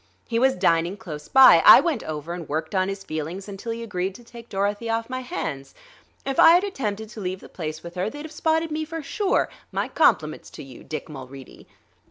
He 0.27 0.39
was 0.39 0.55
dining 0.55 0.97
close 0.97 1.27
by; 1.27 1.61
I 1.63 1.79
went 1.79 2.01
over 2.03 2.33
and 2.33 2.49
worked 2.49 2.73
on 2.73 2.89
his 2.89 3.03
feelings 3.03 3.47
until 3.47 3.71
he 3.71 3.83
agreed 3.83 4.15
to 4.15 4.23
take 4.23 4.49
Dorothy 4.49 4.89
off 4.89 5.11
my 5.11 5.19
hands. 5.19 5.75
If 6.25 6.39
I 6.39 6.53
had 6.53 6.63
attempted 6.63 7.07
to 7.09 7.21
leave 7.21 7.39
the 7.39 7.47
place 7.47 7.83
with 7.83 7.93
her, 7.93 8.09
they'd've 8.09 8.31
spotted 8.31 8.71
me 8.71 8.83
for 8.83 9.03
sure.... 9.03 9.47
My 9.71 9.87
compliments 9.87 10.49
to 10.57 10.63
you, 10.63 10.83
Dick 10.83 11.07
Mulready." 11.07 11.67